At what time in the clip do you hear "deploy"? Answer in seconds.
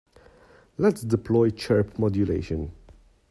1.03-1.51